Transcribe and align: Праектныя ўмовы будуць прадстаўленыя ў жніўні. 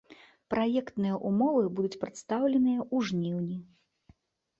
Праектныя 0.51 1.19
ўмовы 1.31 1.61
будуць 1.79 1.99
прадстаўленыя 2.05 2.79
ў 2.95 3.11
жніўні. 3.11 3.57